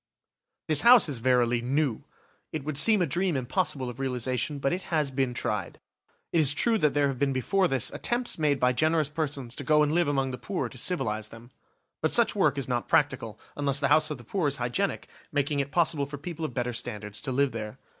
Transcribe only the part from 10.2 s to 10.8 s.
the poor to